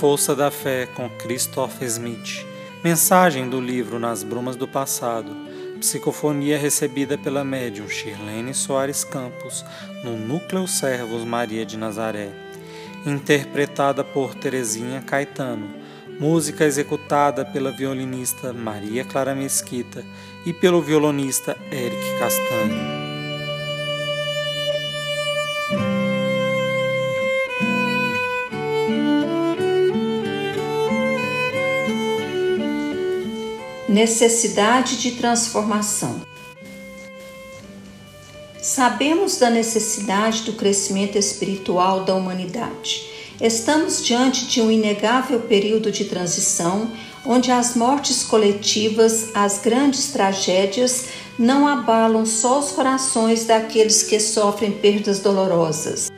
[0.00, 2.46] Força da Fé com Christopher Smith.
[2.82, 5.30] Mensagem do livro Nas Brumas do Passado.
[5.78, 9.62] Psicofonia recebida pela médium Shirlene Soares Campos
[10.02, 12.30] no Núcleo Servos Maria de Nazaré.
[13.04, 15.68] Interpretada por Terezinha Caetano.
[16.18, 20.02] Música executada pela violinista Maria Clara Mesquita
[20.46, 22.99] e pelo violonista Eric Castanho.
[33.90, 36.20] Necessidade de transformação.
[38.62, 43.10] Sabemos da necessidade do crescimento espiritual da humanidade.
[43.40, 46.88] Estamos diante de um inegável período de transição,
[47.26, 54.70] onde as mortes coletivas, as grandes tragédias, não abalam só os corações daqueles que sofrem
[54.70, 56.12] perdas dolorosas,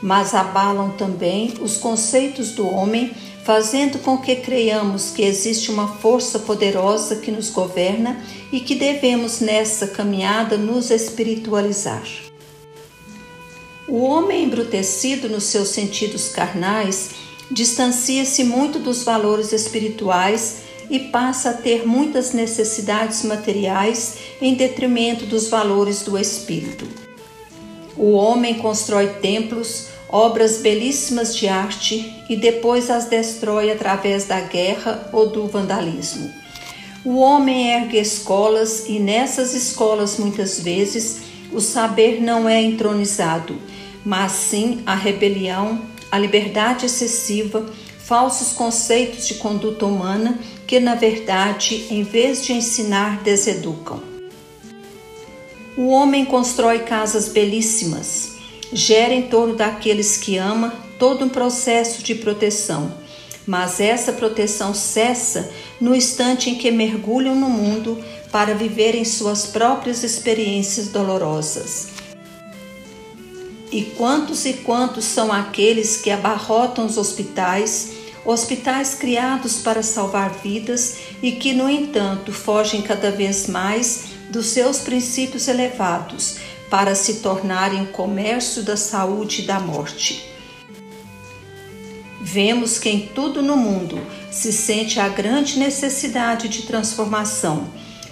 [0.00, 3.12] mas abalam também os conceitos do homem
[3.44, 9.40] fazendo com que creiamos que existe uma força poderosa que nos governa e que devemos
[9.40, 12.02] nessa caminhada nos espiritualizar.
[13.86, 17.10] O homem embrutecido nos seus sentidos carnais
[17.50, 25.48] distancia-se muito dos valores espirituais e passa a ter muitas necessidades materiais em detrimento dos
[25.48, 26.88] valores do espírito.
[27.96, 35.08] O homem constrói templos, obras belíssimas de arte e depois as destrói através da guerra
[35.12, 36.30] ou do vandalismo.
[37.04, 43.58] O homem ergue escolas e nessas escolas muitas vezes o saber não é entronizado,
[44.04, 45.80] mas sim a rebelião,
[46.12, 47.66] a liberdade excessiva,
[47.98, 54.00] falsos conceitos de conduta humana que, na verdade, em vez de ensinar, deseducam.
[55.76, 58.33] O homem constrói casas belíssimas,
[58.72, 62.92] gera em torno daqueles que ama todo um processo de proteção,
[63.46, 65.50] mas essa proteção cessa
[65.80, 71.88] no instante em que mergulham no mundo para viverem suas próprias experiências dolorosas.
[73.70, 77.90] E quantos e quantos são aqueles que abarrotam os hospitais,
[78.24, 84.78] hospitais criados para salvar vidas e que, no entanto, fogem cada vez mais dos seus
[84.78, 86.36] princípios elevados
[86.70, 90.30] para se tornarem o comércio da saúde e da morte.
[92.20, 97.68] Vemos que em tudo no mundo se sente a grande necessidade de transformação.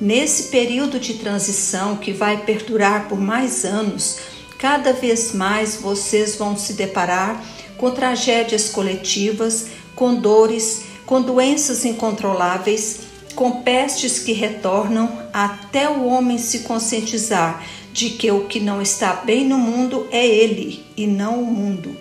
[0.00, 4.18] Nesse período de transição que vai perdurar por mais anos,
[4.58, 7.42] cada vez mais vocês vão se deparar
[7.76, 13.00] com tragédias coletivas, com dores, com doenças incontroláveis,
[13.34, 19.12] com pestes que retornam até o homem se conscientizar de que o que não está
[19.12, 21.96] bem no mundo é ele e não o mundo.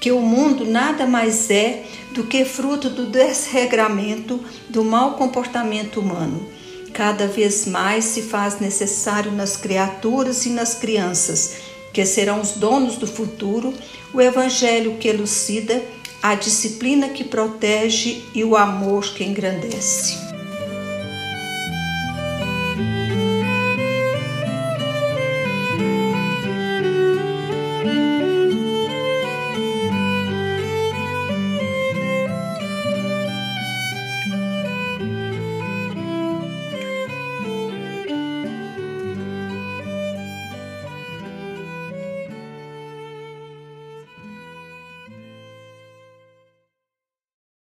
[0.00, 6.48] Que o mundo nada mais é do que fruto do desregramento do mau comportamento humano.
[6.92, 11.56] Cada vez mais se faz necessário nas criaturas e nas crianças,
[11.92, 13.74] que serão os donos do futuro,
[14.14, 15.82] o evangelho que elucida,
[16.22, 20.27] a disciplina que protege e o amor que engrandece.